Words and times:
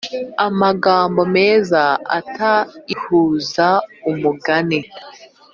amagambo 0.47 1.21
meza 1.35 1.81
ata 2.17 2.53
ihuza 2.93 3.67
umugani 4.09 4.79